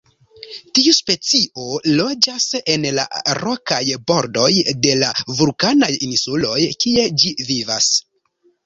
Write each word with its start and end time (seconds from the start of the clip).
Tiu 0.77 0.93
specio 0.99 1.65
loĝas 1.99 2.47
en 2.77 2.89
la 3.01 3.05
rokaj 3.41 3.83
bordoj 4.13 4.49
de 4.87 4.97
la 5.05 5.15
vulkanaj 5.43 5.95
insuloj 6.11 6.61
kie 6.85 7.11
ĝi 7.23 7.39
vivas. 7.53 7.95